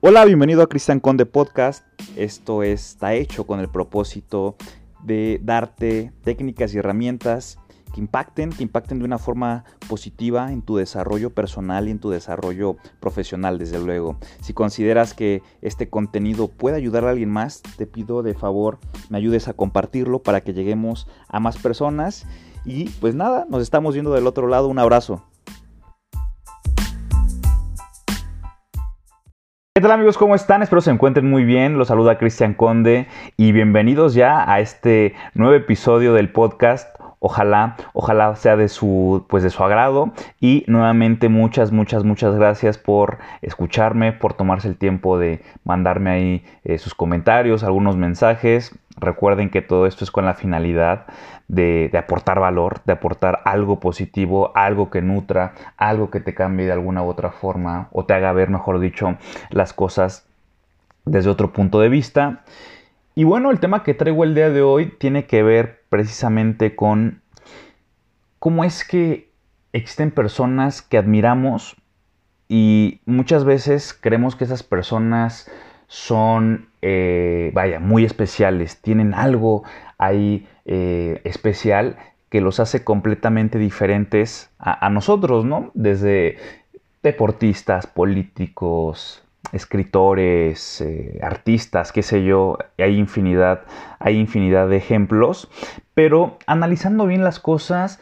[0.00, 1.84] Hola, bienvenido a Cristian Conde Podcast.
[2.14, 4.54] Esto está hecho con el propósito
[5.02, 7.58] de darte técnicas y herramientas
[7.92, 12.10] que impacten, que impacten de una forma positiva en tu desarrollo personal y en tu
[12.10, 14.18] desarrollo profesional, desde luego.
[14.40, 18.78] Si consideras que este contenido puede ayudar a alguien más, te pido de favor
[19.08, 22.24] me ayudes a compartirlo para que lleguemos a más personas.
[22.64, 24.68] Y pues nada, nos estamos viendo del otro lado.
[24.68, 25.24] Un abrazo.
[29.78, 30.18] ¿Qué tal amigos?
[30.18, 30.60] ¿Cómo están?
[30.60, 31.78] Espero se encuentren muy bien.
[31.78, 36.97] Los saluda Cristian Conde y bienvenidos ya a este nuevo episodio del podcast.
[37.20, 40.12] Ojalá, ojalá sea de su, pues de su agrado.
[40.40, 46.44] Y nuevamente muchas, muchas, muchas gracias por escucharme, por tomarse el tiempo de mandarme ahí
[46.64, 48.78] eh, sus comentarios, algunos mensajes.
[49.00, 51.06] Recuerden que todo esto es con la finalidad
[51.48, 56.72] de, aportar valor, de aportar algo positivo, algo que nutra, algo que te cambie de
[56.72, 59.16] alguna u otra forma o te haga ver, mejor dicho,
[59.50, 60.26] las cosas
[61.04, 62.42] desde otro punto de vista.
[63.18, 67.20] Y bueno, el tema que traigo el día de hoy tiene que ver precisamente con
[68.38, 69.32] cómo es que
[69.72, 71.74] existen personas que admiramos
[72.48, 75.50] y muchas veces creemos que esas personas
[75.88, 79.64] son, eh, vaya, muy especiales, tienen algo
[79.98, 81.96] ahí eh, especial
[82.28, 85.72] que los hace completamente diferentes a, nosotros, ¿no?
[85.74, 86.38] Desde
[87.02, 93.62] deportistas, políticos, escritores, eh, artistas, qué sé yo, hay infinidad,
[93.98, 95.48] hay infinidad de ejemplos,
[95.94, 98.00] pero analizando bien las cosas,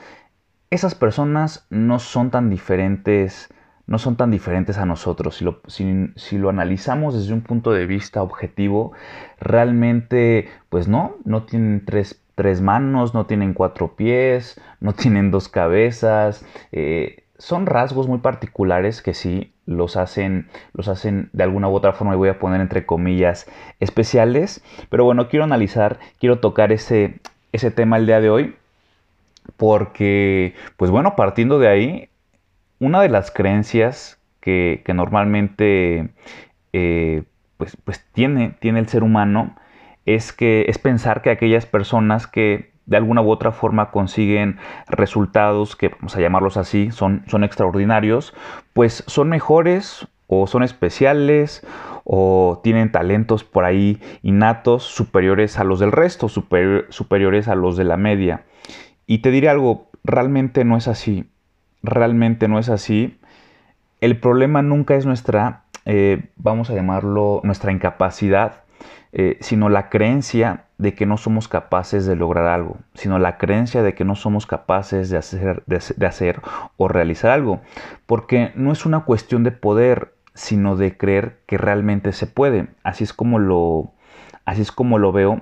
[0.70, 3.50] esas personas no son tan diferentes
[3.86, 5.36] no son tan diferentes a nosotros.
[5.36, 8.92] Si lo, si, lo, analizamos desde un punto de vista objetivo,
[9.38, 12.20] realmente, pues no, no tienen tres,
[12.60, 16.44] manos, no tienen cuatro pies, no tienen dos cabezas.
[16.72, 21.92] Eh, son rasgos muy particulares que sí los hacen, los hacen de alguna u otra
[21.92, 23.46] forma, y voy a poner entre comillas,
[23.80, 24.62] especiales.
[24.90, 27.20] Pero bueno, quiero analizar, quiero tocar ese,
[27.52, 28.56] ese tema el día de hoy.
[29.56, 32.08] Porque, pues bueno, partiendo de ahí,
[32.78, 36.10] una de las creencias que, normalmente
[36.72, 37.22] eh,
[37.56, 39.56] pues, pues tiene, tiene el ser humano
[40.04, 44.58] es que es pensar que aquellas personas que de alguna u otra forma consiguen
[44.88, 48.34] resultados que vamos a llamarlos así, son, son extraordinarios,
[48.72, 51.66] pues son mejores o son especiales
[52.04, 57.84] o tienen talentos por ahí innatos superiores a los del resto, superiores a los de
[57.84, 58.44] la media.
[59.06, 61.26] Y te diré algo, realmente no es así
[61.86, 63.18] realmente no es así.
[64.00, 68.64] El problema nunca es nuestra, eh, vamos a llamarlo, nuestra incapacidad,
[69.12, 73.82] eh, sino la creencia de que no somos capaces de lograr algo, sino la creencia
[73.82, 76.40] de que no somos capaces de hacer, de hacer
[76.76, 77.60] o realizar algo.
[78.06, 82.68] Porque no es una cuestión de poder, sino de creer que realmente se puede.
[82.82, 83.92] Así es como lo,
[84.44, 85.40] así es como lo veo.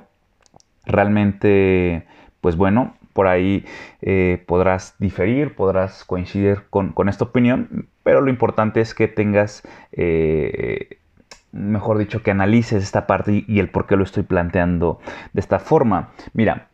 [0.87, 2.07] Realmente,
[2.41, 3.65] pues bueno, por ahí
[4.03, 9.63] eh, podrás diferir, podrás coincidir con, esta opinión, pero lo importante es que tengas,
[9.93, 10.99] eh,
[11.55, 14.99] mejor dicho, que analices esta parte y el por qué lo estoy planteando
[15.33, 16.11] de esta forma.
[16.33, 16.69] Mira,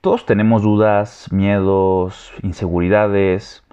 [0.00, 3.64] todos tenemos dudas, miedos, inseguridades,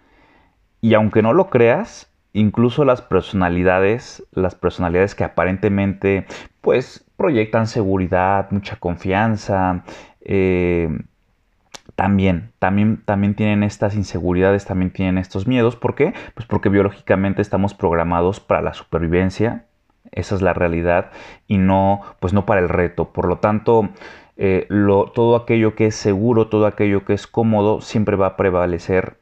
[0.81, 6.25] y aunque no lo creas, incluso las personalidades, las personalidades que aparentemente
[6.61, 9.83] pues proyectan seguridad, mucha confianza,
[10.21, 10.89] eh,
[11.95, 15.75] también, también, también tienen estas inseguridades, también tienen estos miedos.
[15.75, 16.13] ¿Por qué?
[16.33, 19.65] Pues porque biológicamente estamos programados para la supervivencia,
[20.11, 21.11] esa es la realidad,
[21.47, 23.09] y no, pues no para el reto.
[23.13, 23.89] Por lo tanto,
[24.37, 24.67] eh,
[25.13, 29.17] todo aquello que es seguro, todo aquello que es cómodo, siempre va a prevalecer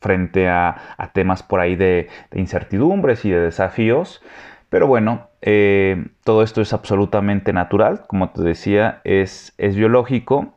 [0.00, 4.22] frente a, temas por ahí de, incertidumbres y de desafíos.
[4.68, 10.54] Pero bueno, eh, todo esto es absolutamente natural, como te decía, es, es biológico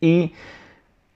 [0.00, 0.34] ¿Y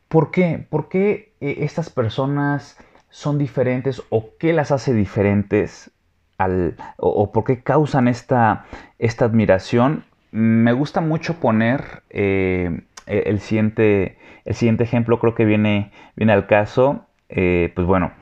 [0.09, 0.65] por qué?
[0.69, 2.77] ¿Por qué eh, estas personas
[3.11, 5.91] son diferentes o qué las hace diferentes
[6.39, 8.67] al, o, por qué causan esta,
[8.99, 10.05] esta admiración?
[10.31, 16.47] Me gusta mucho poner eh, el, siguiente, el siguiente ejemplo, creo que viene, viene al
[16.47, 17.07] caso.
[17.29, 18.13] Eh, pues bueno,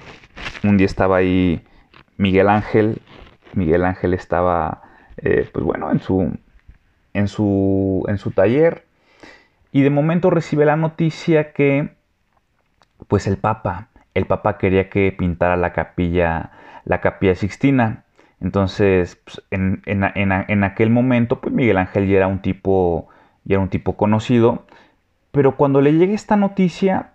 [0.65, 1.65] un día estaba ahí
[2.17, 3.01] Miguel Ángel.
[3.55, 4.83] Miguel Ángel estaba,
[5.17, 6.39] pues bueno, en su,
[7.15, 8.85] en su, en su taller
[9.73, 11.95] y de momento recibe la noticia que,
[13.07, 16.51] pues el Papa, el Papa quería que pintara la capilla,
[16.85, 18.05] la capilla Sixtina.
[18.41, 23.09] Entonces, pues, en, aquel momento, pues Miguel Ángel ya era un tipo,
[23.45, 24.65] ya era un tipo conocido.
[25.31, 27.13] Pero cuando le llega esta noticia,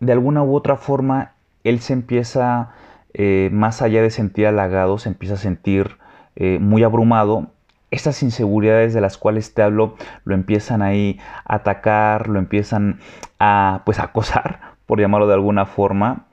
[0.00, 2.70] de alguna u otra forma, él se empieza,
[3.14, 5.98] eh, más allá de sentir halagado, se empieza a sentir
[6.36, 7.48] eh, muy abrumado.
[7.90, 13.00] Estas inseguridades de las cuales te hablo lo empiezan ahí a atacar, lo empiezan
[13.38, 16.26] a pues a acosar, por llamarlo de alguna forma.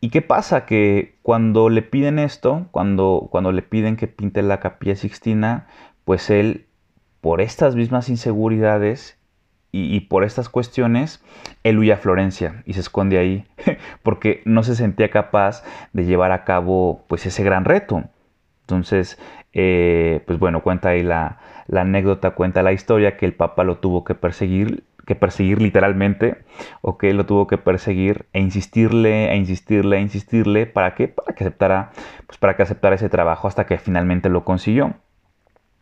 [0.00, 0.64] ¿Y qué pasa?
[0.64, 5.66] Que cuando le piden esto, cuando, cuando le piden que pinte la capilla sixtina,
[6.04, 6.66] pues él,
[7.20, 9.18] por estas mismas inseguridades
[9.72, 11.22] y, por estas cuestiones,
[11.62, 13.44] él huye a Florencia y se esconde ahí,
[14.02, 15.62] porque no se sentía capaz
[15.92, 18.04] de llevar a cabo pues ese gran reto.
[18.62, 19.18] Entonces,
[19.52, 23.78] eh, pues bueno, cuenta ahí la, la anécdota, cuenta la historia que el Papa lo
[23.78, 26.36] tuvo que perseguir que perseguir literalmente,
[26.82, 31.08] o que lo tuvo que perseguir e insistirle, e insistirle, e insistirle, ¿para qué?
[31.08, 31.92] Para que aceptara,
[32.26, 34.96] pues para que aceptara ese trabajo hasta que finalmente lo consiguió.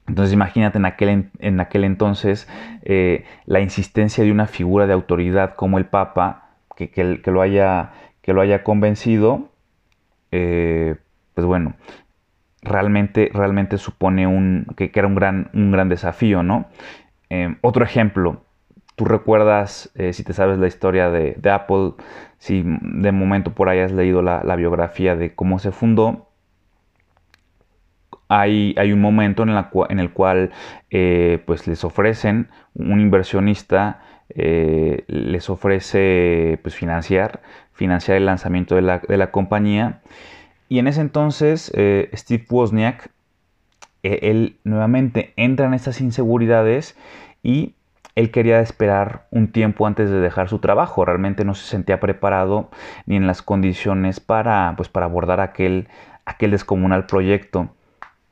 [0.06, 2.49] Entonces imagínate en aquel, en aquel entonces
[2.82, 7.90] eh, la insistencia de una figura de autoridad como el Papa, que, que, lo, haya,
[8.23, 9.49] que lo haya convencido,
[10.31, 10.94] eh,
[11.34, 11.75] pues bueno,
[12.62, 16.67] realmente, realmente supone un, que, era un gran, un gran desafío, ¿no?
[17.28, 18.45] Eh, otro ejemplo,
[18.96, 21.93] tú recuerdas, eh, si te sabes la historia de, Apple,
[22.38, 26.31] si de momento por ahí has leído la, biografía de cómo se fundó,
[28.28, 30.50] hay, un momento en, el cual
[30.90, 34.00] eh, pues les ofrecen, un inversionista
[34.31, 37.42] eh, les ofrece pues, financiar,
[37.72, 40.00] financiar el lanzamiento de la, de la compañía.
[40.69, 41.70] Y en ese entonces
[42.14, 43.10] Steve Wozniak,
[44.02, 46.99] él nuevamente entra en estas inseguridades
[47.44, 47.75] y
[48.16, 52.70] él quería esperar un tiempo antes de dejar su trabajo, realmente no se sentía preparado
[53.04, 55.88] ni en las condiciones para, pues, para abordar aquel,
[56.24, 57.68] aquel descomunal proyecto.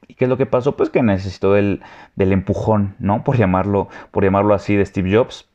[0.08, 0.76] ¿Y qué es lo que pasó?
[0.76, 1.82] Pues que necesitó del,
[2.16, 3.24] empujón, ¿no?
[3.24, 5.50] Por llamarlo, por llamarlo así, de Steve Jobs.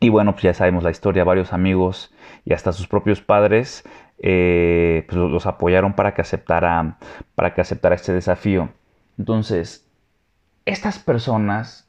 [0.00, 3.84] Y bueno, pues ya sabemos la historia, varios amigos y hasta sus propios padres
[4.18, 6.98] eh, pues los apoyaron para que aceptara,
[7.34, 8.68] para que aceptara este desafío.
[9.18, 9.88] Entonces,
[10.66, 11.88] estas personas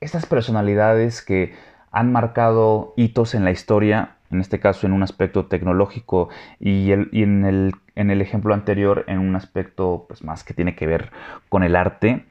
[0.00, 1.54] estas personalidades que
[1.90, 6.28] han marcado hitos en la historia, en este caso en un aspecto tecnológico
[6.60, 11.10] y, en, el, ejemplo anterior en un aspecto pues, más que tiene que ver
[11.48, 12.26] con el arte,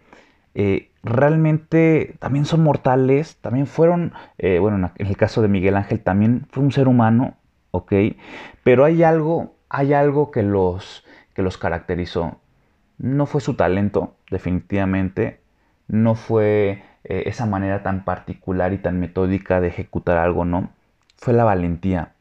[0.54, 6.00] eh, realmente también son mortales, también fueron, eh, bueno, en el caso de Miguel Ángel
[6.02, 7.36] también fue un ser humano,
[7.72, 7.94] ¿ok?
[8.64, 12.40] Pero hay algo, hay algo que los, que los caracterizó.
[12.98, 15.42] No fue su talento, definitivamente,
[15.88, 20.72] no fue eh, esa manera tan particular y tan metódica de ejecutar algo, ¿no?
[21.16, 22.12] Fue la valentía.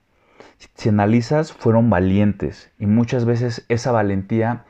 [0.74, 4.64] Si, analizas, fueron valientes y muchas veces esa valentía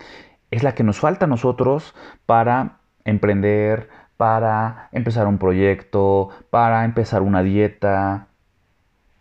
[0.50, 7.20] es la que nos falta a nosotros para emprender, para empezar un proyecto, para empezar
[7.20, 8.28] una dieta.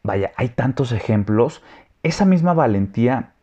[0.02, 1.62] Vaya, hay tantos ejemplos.
[2.04, 3.34] Esa misma valentía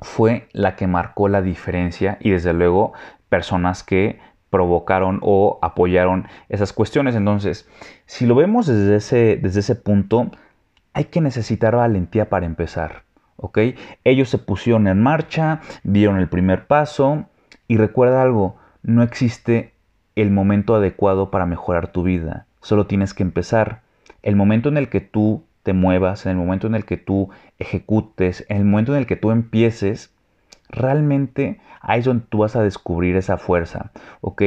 [0.00, 2.92] fue la que marcó la diferencia y desde luego
[3.28, 4.18] personas que
[4.52, 7.16] provocaron o apoyaron esas cuestiones.
[7.16, 7.68] Entonces,
[8.06, 10.30] si lo vemos desde ese, desde ese punto,
[10.92, 13.02] hay que necesitar valentía para empezar.
[13.36, 13.58] ¿ok?
[14.04, 17.26] Ellos se pusieron en marcha, dieron el primer paso
[17.66, 19.72] y recuerda algo, no existe
[20.14, 23.80] el momento adecuado para mejorar tu vida, solo tienes que empezar.
[24.22, 27.30] El momento en el que tú te muevas, en el momento en el que tú
[27.58, 30.11] ejecutes, en el momento en el que tú empieces,
[30.72, 34.42] realmente ahí es donde tú vas a descubrir esa fuerza, ¿ok?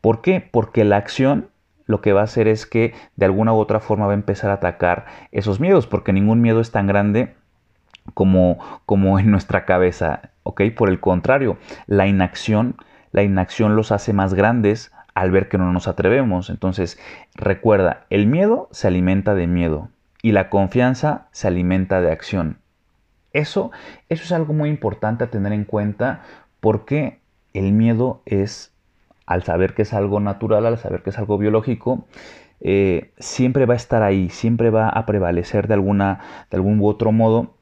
[0.00, 0.46] ¿Por qué?
[0.50, 1.50] Porque la acción
[1.86, 4.50] lo que va a hacer es que de alguna u otra forma va a empezar
[4.50, 7.34] a atacar esos miedos, porque ningún miedo es tan grande
[8.14, 10.62] como, como en nuestra cabeza, ¿ok?
[10.76, 12.76] Por el contrario, la inacción,
[13.12, 16.50] la inacción los hace más grandes al ver que no nos atrevemos.
[16.50, 16.98] Entonces,
[17.34, 19.88] recuerda, el miedo se alimenta de miedo
[20.22, 22.58] y la confianza se alimenta de acción.
[23.36, 23.70] Eso,
[24.08, 26.22] eso es algo muy importante a tener en cuenta
[26.60, 27.18] porque
[27.52, 28.72] el miedo es,
[29.26, 32.06] al saber que es algo natural, al saber que es algo biológico,
[32.62, 36.88] eh, siempre va a estar ahí, siempre va a prevalecer de, alguna, de algún u
[36.88, 37.54] otro modo.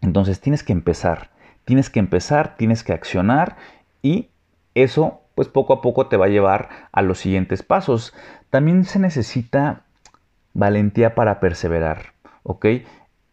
[0.00, 1.28] Entonces tienes que empezar,
[1.66, 3.56] tienes que empezar, tienes que accionar
[4.00, 4.30] y
[4.74, 8.14] eso pues poco a poco te va a llevar a los siguientes pasos.
[8.48, 9.82] También se necesita
[10.54, 12.66] valentía para perseverar, ¿ok?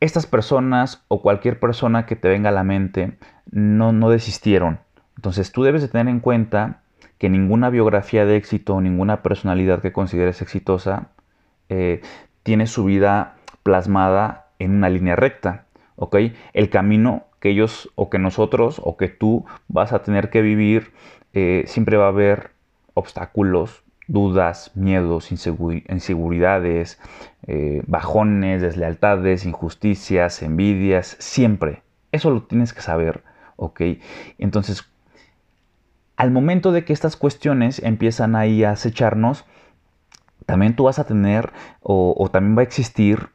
[0.01, 3.17] Estas personas o cualquier persona que te venga a la mente
[3.49, 4.79] no, no desistieron.
[5.15, 6.81] Entonces tú debes de tener en cuenta
[7.17, 11.09] que ninguna biografía de éxito, ninguna personalidad que consideres exitosa,
[11.69, 12.01] eh,
[12.43, 15.65] tiene su vida plasmada en una línea recta.
[15.95, 16.17] ¿ok?
[16.53, 20.93] El camino que ellos o que nosotros o que tú vas a tener que vivir,
[21.33, 22.51] eh, siempre va a haber
[22.95, 26.99] obstáculos, dudas, miedos, inseguridades,
[27.47, 31.83] eh, bajones, deslealtades, injusticias, envidias, siempre.
[32.11, 33.23] Eso lo tienes que saber.
[33.61, 33.81] ¿ok?
[34.39, 34.89] Entonces,
[36.17, 39.45] al momento de que estas cuestiones empiezan ahí a acecharnos,
[40.47, 43.29] también tú vas a tener o, también va a existir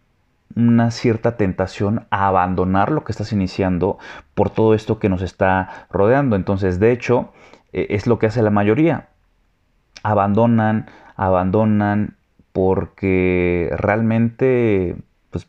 [0.57, 3.99] una cierta tentación a abandonar lo que estás iniciando
[4.35, 6.35] por todo esto que nos está rodeando.
[6.35, 7.33] Entonces, de hecho,
[7.73, 9.09] e, es lo que hace la mayoría.
[10.07, 10.87] Abandonan,
[11.17, 12.17] abandonan
[12.53, 14.97] porque realmente
[15.31, 15.49] pues,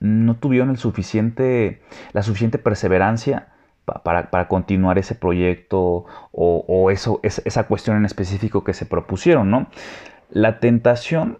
[0.00, 1.80] no tuvieron el suficiente,
[2.12, 3.52] la suficiente perseverancia
[3.84, 9.68] para, continuar ese proyecto o, eso, esa cuestión en específico que se propusieron, ¿no?
[10.30, 11.38] La tentación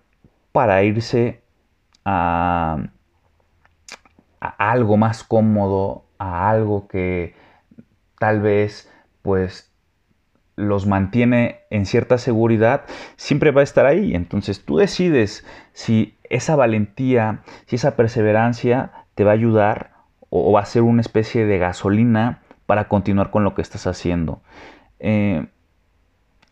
[0.52, 1.42] para irse
[2.04, 2.84] a,
[4.40, 7.34] algo más cómodo, a algo que
[8.20, 8.88] tal vez
[9.22, 9.73] pues
[10.56, 12.82] los mantiene en cierta seguridad,
[13.16, 14.14] siempre va a estar ahí.
[14.14, 19.90] Entonces tú decides si esa valentía, si esa perseverancia te va a ayudar
[20.30, 24.40] o, va a ser una especie de gasolina para continuar con lo que estás haciendo.
[24.98, 25.46] Eh,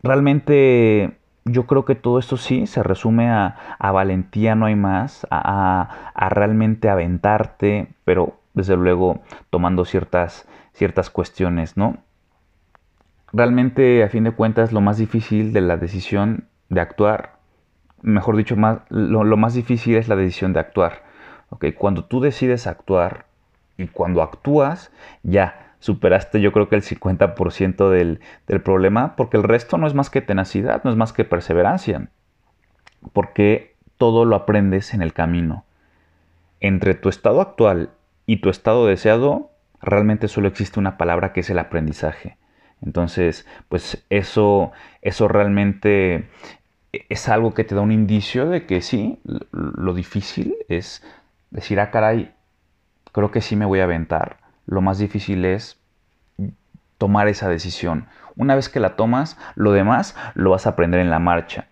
[0.03, 6.11] realmente yo creo que todo esto sí se resume a, valentía, no hay más, a,
[6.13, 11.97] a, realmente aventarte, pero desde luego tomando ciertas, ciertas cuestiones, ¿no?
[13.33, 17.37] Realmente, a fin de cuentas, lo más difícil de la decisión de actuar,
[18.03, 21.01] mejor dicho, más, lo, más difícil es la decisión de actuar.
[21.49, 21.73] ¿okay?
[21.73, 23.25] Cuando tú decides actuar
[23.75, 24.91] y cuando actúas,
[25.23, 29.95] ya superaste yo creo que el 50% del, del problema, porque el resto no es
[29.95, 32.09] más que tenacidad, no es más que perseverancia,
[33.13, 35.65] porque todo lo aprendes en el camino.
[36.59, 37.89] Entre tu estado actual
[38.27, 39.49] y tu estado deseado,
[39.81, 42.37] realmente solo existe una palabra que es el aprendizaje.
[42.85, 44.71] Entonces, pues eso,
[45.01, 46.29] eso realmente
[46.91, 49.19] es algo que te da un indicio de que sí,
[49.51, 51.03] lo difícil es
[51.49, 52.33] decir, ah, caray,
[53.11, 55.79] creo que sí me voy a aventar lo más difícil es
[56.97, 58.07] tomar esa decisión.
[58.35, 61.67] Una vez que la tomas, lo demás lo vas a aprender en la marcha.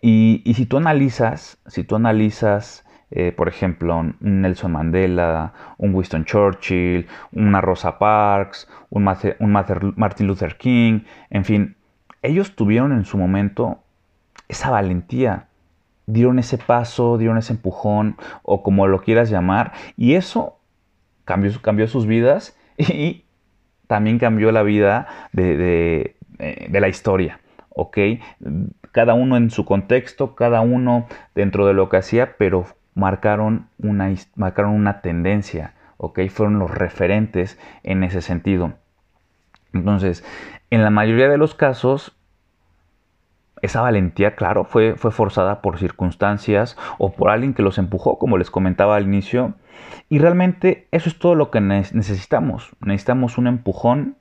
[0.00, 6.24] Y, si tú analizas, si tú analizas, eh, por ejemplo, un Nelson Mandela, un Winston
[6.24, 11.00] Churchill, una Rosa Parks, un, Martin Luther King,
[11.30, 11.76] en fin,
[12.22, 13.78] ellos tuvieron en su momento
[14.48, 15.46] esa valentía,
[16.06, 20.58] dieron ese paso, dieron ese empujón, o como lo quieras llamar, y eso
[21.24, 23.24] cambió, sus vidas y
[23.86, 27.40] también cambió la vida de, eh, la historia.
[27.70, 27.98] ¿ok?
[28.92, 32.66] Cada uno en su contexto, cada uno dentro de lo que hacía, pero
[32.98, 36.20] marcaron una, marcaron una tendencia, ¿ok?
[36.28, 38.74] Fueron los referentes en ese sentido.
[39.72, 40.24] Entonces,
[40.70, 42.16] en la mayoría de los casos,
[43.62, 48.36] esa valentía, claro, fue, fue forzada por circunstancias o por alguien que los empujó, como
[48.36, 49.54] les comentaba al inicio.
[50.08, 52.70] Y realmente eso es todo lo que necesitamos.
[52.80, 54.16] Necesitamos un empujón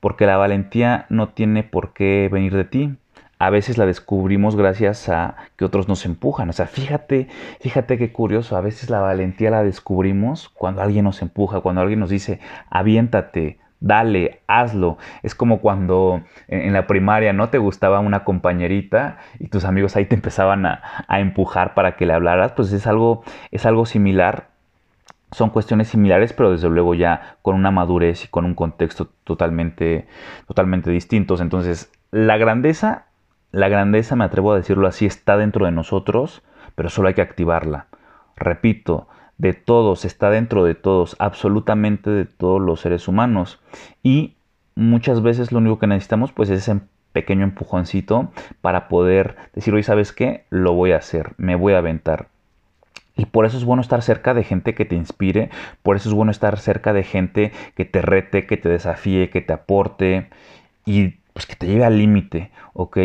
[0.00, 2.96] porque la valentía no tiene por qué venir de ti.
[3.38, 6.50] A veces la descubrimos gracias a que otros nos empujan.
[6.50, 7.28] O sea, fíjate,
[7.60, 8.56] fíjate qué curioso.
[8.56, 13.58] A veces la valentía la descubrimos cuando alguien nos empuja, cuando alguien nos dice, aviéntate,
[13.80, 14.98] dale, hazlo.
[15.22, 20.06] Es como cuando en, la primaria no te gustaba una compañerita y tus amigos ahí
[20.06, 24.48] te empezaban a, empujar para que le hablaras, pues es algo, es algo similar.
[25.30, 30.06] Son cuestiones similares, pero desde luego ya con una madurez y con un contexto totalmente,
[30.46, 31.40] totalmente distintos.
[31.40, 33.07] Entonces, la grandeza,
[33.52, 36.42] la grandeza, me atrevo a decirlo así, está dentro de nosotros,
[36.74, 37.86] pero solo hay que activarla.
[38.36, 43.60] Repito, de todos, está dentro de todos, absolutamente de todos los seres humanos.
[44.02, 44.34] Y
[44.74, 46.80] muchas veces lo único que necesitamos pues es ese
[47.12, 51.78] pequeño empujoncito para poder decir, hoy sabes qué, lo voy a hacer, me voy a
[51.78, 52.28] aventar.
[53.16, 55.50] Y por eso es bueno estar cerca de gente que te inspire,
[55.82, 59.40] por eso es bueno estar cerca de gente que te rete, que te desafíe, que
[59.40, 60.28] te aporte
[60.84, 62.98] y pues que te lleve al límite, ¿ok?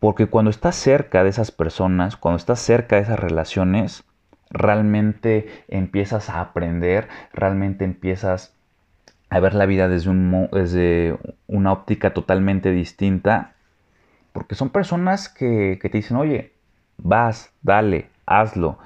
[0.00, 4.04] Porque cuando estás cerca de esas personas, cuando estás cerca de esas relaciones,
[4.50, 8.54] realmente empiezas a aprender, realmente empiezas
[9.30, 13.54] a ver la vida desde, un, desde una óptica totalmente distinta,
[14.32, 16.52] porque son personas que, que te dicen, oye,
[16.96, 18.78] vas, dale, hazlo.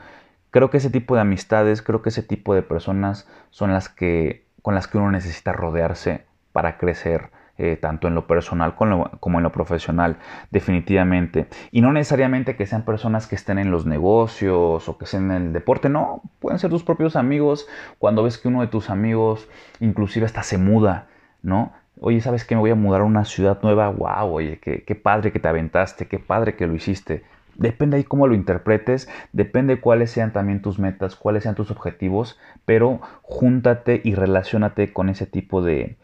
[0.50, 4.44] Creo que ese tipo de amistades, creo que ese tipo de personas son las que
[4.62, 9.42] con las que uno necesita rodearse para crecer eh, tanto en lo personal como en
[9.42, 10.16] lo profesional,
[10.50, 11.46] definitivamente.
[11.70, 15.42] Y no necesariamente que sean personas que estén en los negocios o que estén en
[15.42, 17.66] el deporte, no, pueden ser tus propios amigos
[17.98, 19.48] cuando ves que uno de tus amigos
[19.80, 21.08] inclusive hasta se muda,
[21.42, 21.72] ¿no?
[22.00, 22.54] Oye, ¿sabes qué?
[22.56, 23.88] Me voy a mudar a una ciudad nueva.
[23.90, 24.34] ¡Wow!
[24.34, 27.22] Oye, qué, qué padre que te aventaste, qué padre que lo hiciste.
[27.54, 32.38] Depende ahí cómo lo interpretes, depende cuáles sean también tus metas, cuáles sean tus objetivos,
[32.64, 35.96] pero júntate y relacionate con ese tipo de,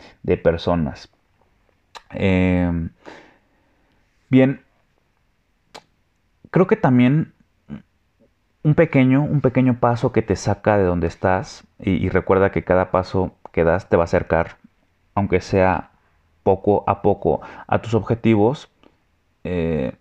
[0.43, 1.11] personas.
[2.11, 2.91] Em,
[4.29, 4.63] bien,
[6.51, 7.33] creo que también
[8.63, 12.91] un pequeño, un pequeño paso que te saca de donde estás y, recuerda que cada
[12.91, 14.57] paso que das te va a acercar,
[15.15, 15.91] aunque sea
[16.43, 18.71] poco a poco, a tus objetivos.
[19.45, 19.93] Eh,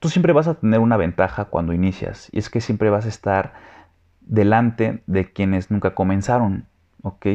[0.00, 3.08] tú siempre vas a tener una ventaja cuando inicias y es que siempre vas a
[3.08, 3.52] estar
[4.20, 6.66] delante de quienes nunca comenzaron,
[7.02, 7.26] ¿ok?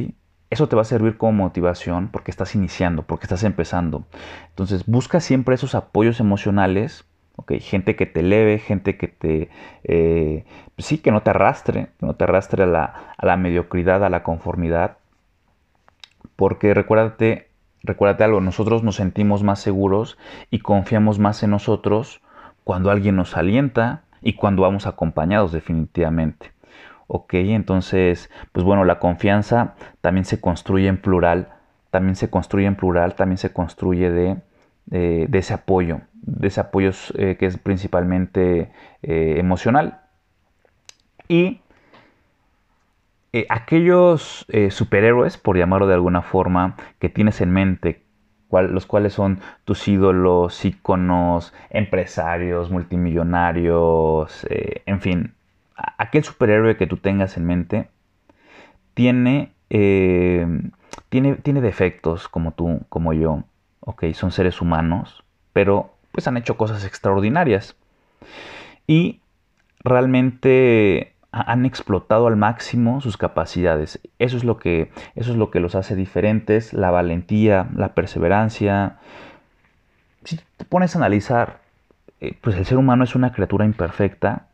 [0.49, 4.05] Eso te va a servir como motivación porque estás iniciando, porque estás empezando.
[4.49, 7.53] Entonces busca siempre esos apoyos emocionales, ¿ok?
[7.59, 9.49] Gente que te eleve, gente que te,
[9.83, 13.37] eh, pues sí, que no te arrastre, que no te arrastre a la, a la
[13.37, 14.97] mediocridad, a la conformidad.
[16.35, 17.49] Porque recuérdate,
[17.83, 20.17] recuérdate algo, nosotros nos sentimos más seguros
[20.51, 22.21] y confiamos más en nosotros
[22.63, 26.54] cuando alguien nos alienta y cuando vamos acompañados definitivamente.
[27.07, 31.49] Ok, entonces, pues bueno, la confianza también se construye en plural,
[31.91, 34.37] también se construye en plural, también se construye de,
[34.91, 38.71] ese apoyo, de ese apoyo eh, que es principalmente
[39.03, 40.01] eh, emocional.
[41.27, 41.61] Y
[43.33, 48.05] eh, aquellos superhéroes, por llamarlo de alguna forma, que tienes en mente,
[48.63, 55.33] los cuales son tus ídolos, íconos, empresarios, multimillonarios, eh, en fin,
[55.75, 57.89] aquel superhéroe que tú tengas en mente
[58.93, 60.47] tiene, eh,
[61.09, 63.43] tiene, tiene defectos como tú, como yo,
[63.81, 67.75] ok, son seres humanos, pero pues han hecho cosas extraordinarias.
[68.87, 69.21] Y
[69.83, 73.99] realmente han explotado al máximo sus capacidades.
[74.19, 78.97] Eso es lo que, eso es lo que los hace diferentes, la valentía, la perseverancia.
[80.23, 81.59] Si te pones a analizar,
[82.21, 84.47] eh, pues el ser humano es una criatura imperfecta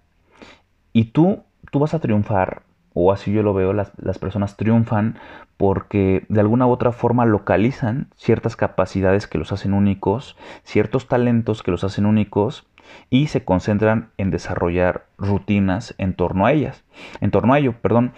[0.94, 5.18] y tú, tú vas a triunfar, o así yo lo veo, las, las personas triunfan
[5.58, 11.64] porque de alguna u otra forma localizan ciertas capacidades que los hacen únicos, ciertos talentos
[11.64, 12.68] que los hacen únicos
[13.10, 16.84] y se concentran en desarrollar rutinas en torno a ellas,
[17.22, 18.14] en torno a ello, perdón.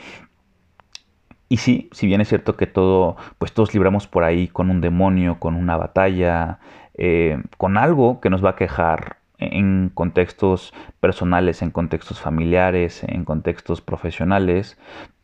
[1.49, 4.81] Y sí, si bien es cierto que todo, pues todos libramos por ahí con un
[4.81, 6.59] demonio, con una batalla,
[6.95, 9.17] eh, con algo que nos va a quejar
[9.51, 14.77] en contextos personales, en contextos familiares, en contextos profesionales,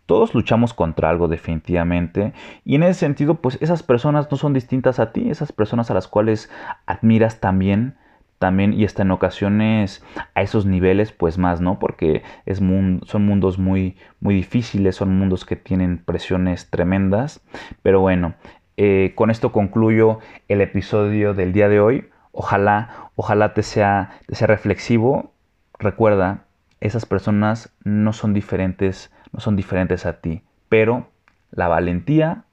[0.05, 2.34] todos luchamos contra algo definitivamente
[2.65, 5.93] y en ese sentido pues esas personas no son distintas a ti, esas personas a
[5.93, 6.49] las cuales
[6.88, 7.95] admiras también
[8.39, 10.03] también y hasta en ocasiones
[10.34, 11.77] a esos niveles pues más, ¿no?
[11.77, 17.43] Porque es son mundos muy, muy difíciles, son mundos que tienen presiones tremendas,
[17.84, 18.34] pero bueno,
[18.77, 22.05] eh, con esto concluyo el episodio del día de hoy.
[22.41, 25.34] Ojalá, ojalá te sea, sea reflexivo.
[25.78, 26.45] Recuerda,
[26.80, 31.10] esas personas no son diferentes, no son diferentes a ti, pero
[31.52, 32.45] la valentía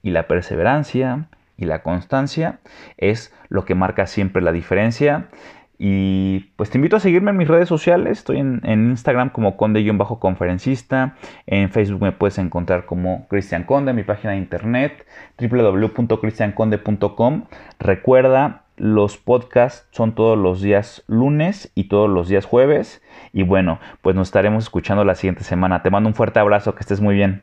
[0.00, 2.60] y la perseverancia y la constancia
[2.96, 5.28] es lo que marca siempre la diferencia.
[5.76, 8.20] Y pues te invito a seguirme en mis redes sociales.
[8.20, 11.16] Estoy en, Instagram como conde-conferencista.
[11.46, 15.06] En Facebook me puedes encontrar como Cristian Conde, mi página de internet
[15.38, 17.44] www.cristianconde.com.
[17.78, 23.02] Recuerda, los podcasts son todos los días lunes y todos los días jueves.
[23.32, 25.82] Y bueno, pues nos estaremos escuchando la siguiente semana.
[25.82, 27.42] Te mando un fuerte abrazo, que estés muy bien.